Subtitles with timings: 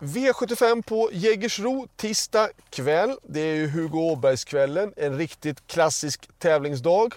[0.00, 3.16] V75 på Jägersro tisdag kväll.
[3.22, 7.14] Det är ju Hugo Åbergskvällen, en riktigt klassisk tävlingsdag.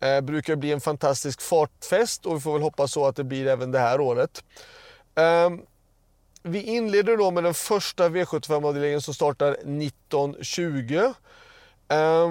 [0.00, 3.46] Eh, brukar bli en fantastisk fartfest och vi får väl hoppas så att det blir
[3.46, 4.44] även det här året.
[5.14, 5.50] Eh,
[6.42, 11.14] vi inleder då med den första V75-avdelningen som startar 19.20.
[11.88, 12.30] Eh,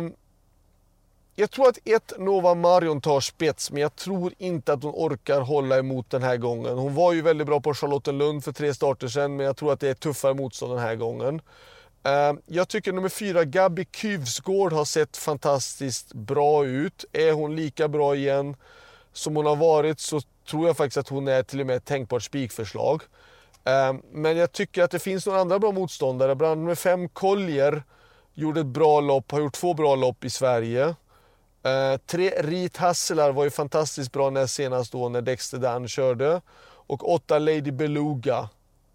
[1.35, 5.41] jag tror att ett Nova Marion tar spets, men jag tror inte att hon orkar
[5.41, 6.77] hålla emot den här gången.
[6.77, 9.79] Hon var ju väldigt bra på Charlottenlund för tre starter sedan, men jag tror att
[9.79, 11.41] det är tuffare motstånd den här gången.
[12.03, 17.05] Ehm, jag tycker nummer fyra, Gabi Kyvsgård, har sett fantastiskt bra ut.
[17.13, 18.55] Är hon lika bra igen
[19.13, 21.85] som hon har varit så tror jag faktiskt att hon är till och med ett
[21.85, 23.01] tänkbart spikförslag.
[23.63, 26.35] Ehm, men jag tycker att det finns några andra bra motståndare.
[26.35, 27.83] Bland annat nummer fem, Collier,
[28.33, 30.95] gjorde ett bra lopp, har gjort två bra lopp i Sverige.
[31.65, 36.41] Eh, tre Rit Hasselar var ju fantastiskt bra näst senast då när Dexter Dan körde.
[36.87, 38.49] Och åtta Lady Beluga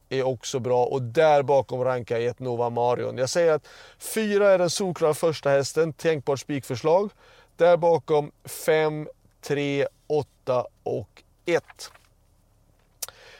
[0.08, 3.18] är också bra och där bakom rankar jag ett Nova Marion.
[3.18, 7.10] Jag säger att fyra är den solklara första hästen, tänkbart spikförslag.
[7.56, 9.08] Där bakom fem,
[9.40, 11.90] tre, åtta och ett.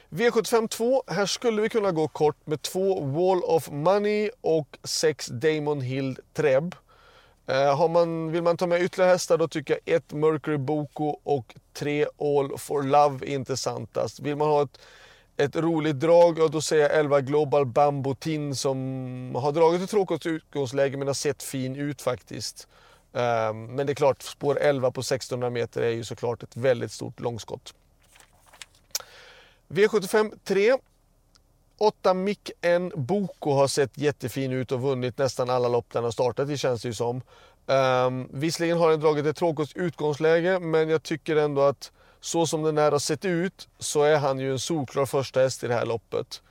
[0.09, 5.27] V75 2, här skulle vi kunna gå kort med två Wall of Money och sex
[5.27, 6.75] Damon Hill Treb.
[7.47, 11.17] Eh, har man, vill man ta med ytterligare hästar då tycker jag 1 Mercury Boko
[11.23, 14.21] och 3 All for Love är intressantast.
[14.21, 14.81] Vill man ha ett,
[15.37, 18.77] ett roligt drag, då säger jag 11 Global Bambotin som
[19.35, 22.69] har dragit ett tråkigt utgångsläge men har sett fin ut faktiskt.
[23.13, 26.93] Ehm, men det är klart, spår 11 på 1600 meter är ju såklart ett väldigt
[26.93, 27.75] stort långskott.
[29.69, 30.77] V75 3
[31.81, 36.11] 8 Mick N Boko har sett jättefin ut och vunnit nästan alla lopp den har
[36.11, 37.23] startat i känns det ju som.
[37.67, 42.63] Um, visserligen har den dragit ett tråkigt utgångsläge men jag tycker ändå att så som
[42.63, 45.75] den här har sett ut så är han ju en solklar första häst i det
[45.75, 46.43] här loppet.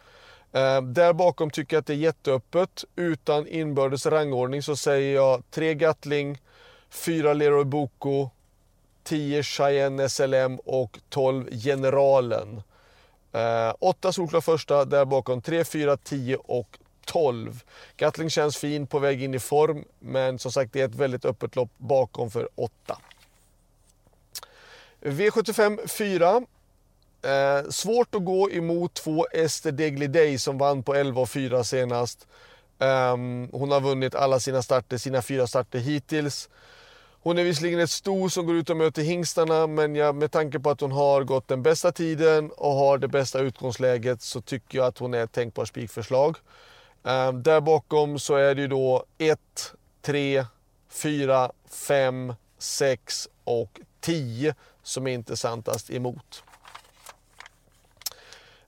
[0.52, 2.84] Um, där bakom tycker jag att det är jätteöppet.
[2.96, 6.42] Utan inbördes rangordning så säger jag 3 Gatling,
[6.90, 8.30] 4 Leroy Boko,
[9.04, 12.62] 10 Cheyenne SLM och 12 Generalen.
[13.32, 17.64] Eh, åtta solklar första, där bakom 3, 4, 10 och 12.
[17.98, 21.26] Gatling känns fin, på väg in i form, men som sagt det är ett väldigt
[21.26, 22.98] öppet lopp bakom för 8.
[25.02, 26.42] V75 4.
[27.22, 32.28] Eh, svårt att gå emot två Ester Degliday som vann på 11 och 4 senast.
[32.80, 33.18] Eh,
[33.52, 36.50] hon har vunnit alla sina starter, sina fyra starter hittills.
[37.22, 40.60] Hon är visserligen ett sto som går ut och möter hingstarna men jag, med tanke
[40.60, 44.78] på att hon har gått den bästa tiden och har det bästa utgångsläget så tycker
[44.78, 46.38] jag att hon är ett tänkbart spikförslag.
[47.04, 49.40] Um, där bakom så är det ju då 1,
[50.02, 50.46] 3,
[50.90, 56.44] 4, 5, 6 och 10 som är intressantast emot.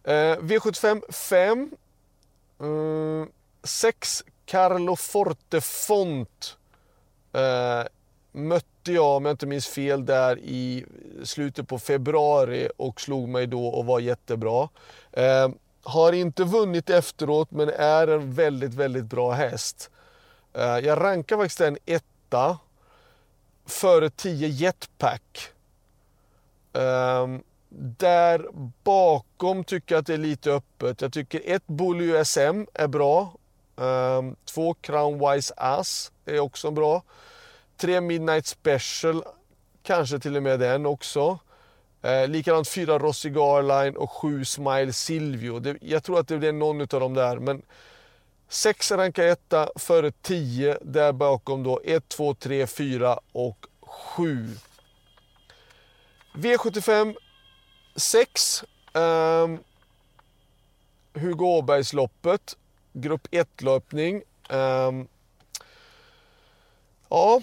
[0.07, 1.71] Uh, V75 5.
[2.61, 3.25] Uh,
[3.63, 6.57] 6 Carlo Forte Font.
[7.35, 7.87] Uh,
[8.31, 10.85] mötte jag, om jag inte minns fel, där i
[11.23, 14.69] slutet på februari och slog mig då och var jättebra.
[15.11, 15.49] Eh,
[15.83, 19.89] har inte vunnit efteråt men är en väldigt, väldigt bra häst.
[20.53, 22.57] Eh, jag rankar faktiskt den etta
[23.65, 25.49] före 10 Jetpack.
[26.73, 27.27] Eh,
[27.73, 28.47] där
[28.83, 31.01] bakom tycker jag att det är lite öppet.
[31.01, 33.33] Jag tycker ett Bully USM är bra.
[33.75, 37.03] Um, två Crown Wise Ass är också bra.
[37.81, 39.23] Tre Midnight Special,
[39.83, 41.39] kanske till och med den också.
[42.01, 45.59] Eh, likadant fyra Rossi Garline och sju Smile Silvio.
[45.59, 47.39] Det, jag tror att det blir någon av dem där.
[47.39, 47.61] Men
[48.49, 50.77] sex rankar etta före 10.
[50.81, 54.49] Där bakom då 1, 2, 3, 4 och 7.
[56.33, 57.15] V75
[57.95, 58.63] 6.
[58.93, 59.47] Eh,
[61.13, 62.57] Hugo Åbergsloppet.
[62.93, 64.23] Grupp 1-löpning.
[64.49, 64.91] Eh,
[67.09, 67.41] ja,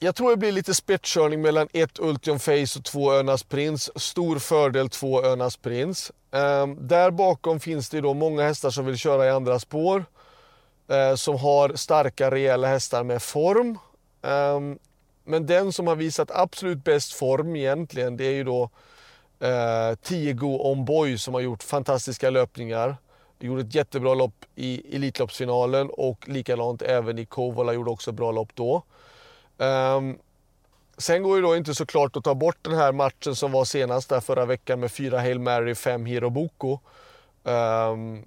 [0.00, 3.90] jag tror det blir lite spetskörning mellan ett Ultion Face och två Önas Prins.
[4.02, 6.12] Stor fördel två Önas Prins.
[6.32, 10.04] Ehm, där bakom finns det då många hästar som vill köra i andra spår.
[10.88, 13.78] Ehm, som har starka rejäla hästar med form.
[14.22, 14.78] Ehm,
[15.24, 18.70] men den som har visat absolut bäst form egentligen det är ju då
[19.40, 22.96] eh, Tiego On Boy som har gjort fantastiska löpningar.
[23.40, 28.48] Gjorde ett jättebra lopp i Elitloppsfinalen och likadant även i Kovola, gjorde också bra lopp
[28.54, 28.82] då.
[29.58, 30.18] Um,
[30.98, 34.08] sen går det då inte såklart att ta bort den här matchen som var senast
[34.08, 36.78] där förra veckan med fyra Hail Mary, fem Hiroboko.
[37.42, 38.24] Um, ehm,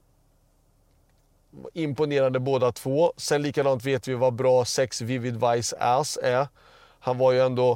[1.74, 3.14] imponerande båda två.
[3.18, 6.48] Sen likadant vet vi vad bra sex Vivid Vice Ass är.
[7.00, 7.72] Han var ju ändå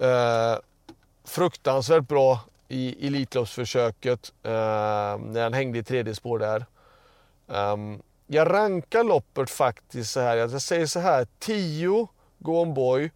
[0.00, 0.58] uh,
[1.24, 6.66] fruktansvärt bra i Elitloppsförsöket uh, när han hängde i tredje spår där.
[7.46, 10.36] Um, jag rankar loppet faktiskt så här.
[10.36, 11.26] Jag säger så här.
[11.38, 12.08] 10
[12.44, 13.10] Go On Boy.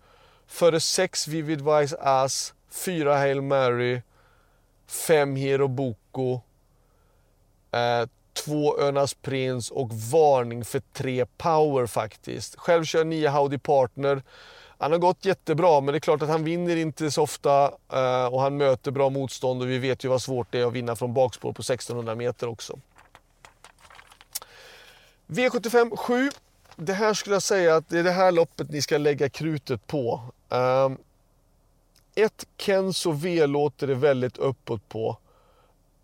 [0.46, 2.54] Före 6 Vivid Vice Ass.
[2.70, 4.02] 4 Hail Mary.
[4.86, 6.40] 5 Hero Boko.
[7.72, 12.56] Eh, två Önas Prins och varning för tre Power faktiskt.
[12.56, 14.22] Själv kör 9 Howdy Partner.
[14.78, 18.26] Han har gått jättebra, men det är klart att han vinner inte så ofta eh,
[18.26, 20.96] och han möter bra motstånd och vi vet ju vad svårt det är att vinna
[20.96, 22.78] från bakspår på 1600 meter också.
[25.26, 26.30] V75 7.
[26.80, 29.86] Det här skulle jag säga att det är det här loppet ni ska lägga krutet
[29.86, 30.20] på.
[30.48, 30.98] Um,
[32.14, 35.18] ett Kenzo V låter det väldigt uppåt på.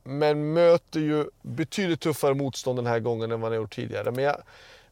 [0.05, 4.11] Men möter ju betydligt tuffare motstånd den här gången än vad han gjort tidigare.
[4.11, 4.37] Men jag,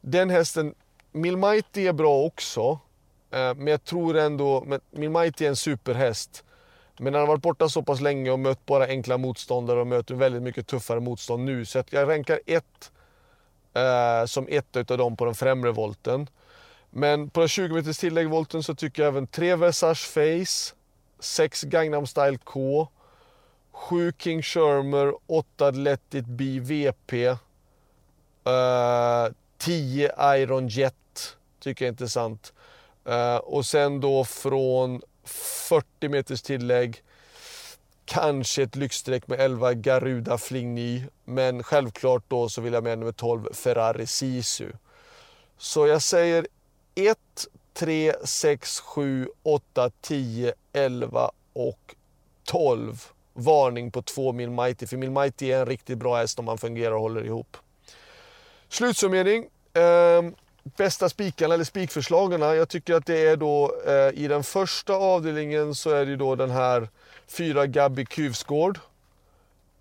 [0.00, 0.74] den hästen,
[1.12, 2.70] Milmighty är bra också.
[2.70, 2.78] Uh,
[3.30, 6.44] men jag tror ändå, Milmighty är en superhäst.
[6.98, 10.14] Men han har varit borta så pass länge och mött bara enkla motståndare och möter
[10.14, 11.64] väldigt mycket tuffare motstånd nu.
[11.64, 12.90] Så jag rankar ett
[13.74, 16.28] eh, som ett av dem på den främre volten.
[16.90, 20.74] Men på den 20 meters tilläggvolten så tycker jag även 3-versace Face,
[21.18, 22.88] 6 Gangnam Style K,
[23.72, 27.36] 7 King Shermer, 8 Let It Be VP, eh,
[29.58, 30.94] 10 Iron Jet
[31.60, 32.52] tycker jag är intressant.
[33.04, 37.02] Eh, och sen då från 40 meters tillägg
[38.12, 41.02] Kanske ett lyxstreck med 11 Garuda Fligny.
[41.24, 44.72] Men självklart då så vill jag med nummer 12 Ferrari Sisu.
[45.58, 46.46] Så jag säger
[46.94, 47.18] 1,
[47.74, 51.94] 3, 6, 7, 8, 10, 11 och
[52.44, 53.04] 12.
[53.32, 54.86] Varning på 2 Mil Mighty.
[54.86, 57.56] För Mil Mighty är en riktigt bra häst om man fungerar och håller ihop.
[58.68, 59.46] Slutsummering.
[59.72, 60.22] Eh,
[60.76, 62.40] bästa spikarna eller spikförslagen.
[62.40, 66.34] Jag tycker att det är då eh, i den första avdelningen så är det då
[66.34, 66.88] den här
[67.32, 68.78] fyra Gabby Kufsgård.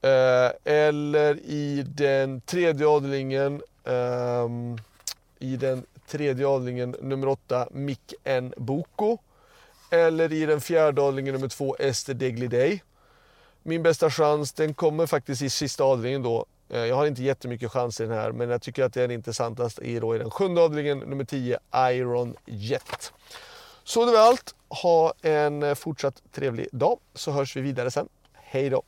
[0.01, 4.47] Eh, eller i den tredje avdelningen, eh,
[5.39, 8.53] i den tredje avdelningen nummer åtta Mick N.
[8.57, 9.17] Boko.
[9.89, 12.83] Eller i den fjärde avdelningen nummer två Ester Degliday.
[13.63, 16.45] Min bästa chans den kommer faktiskt i sista avdelningen då.
[16.69, 19.07] Eh, jag har inte jättemycket chans i den här men jag tycker att det är
[19.07, 23.13] den intressantaste är då i den sjunde avdelningen nummer 10 Iron Jet.
[23.91, 24.55] Så det var allt.
[24.69, 28.07] Ha en eh, fortsatt trevlig dag så hörs vi vidare sen.
[28.33, 28.83] Hej då!